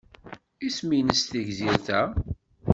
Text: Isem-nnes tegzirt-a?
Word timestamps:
Isem-nnes 0.67 1.21
tegzirt-a? 1.23 2.01